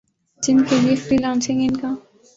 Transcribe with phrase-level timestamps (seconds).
[0.43, 1.93] جن کے لیے فری لانسنگ ان کا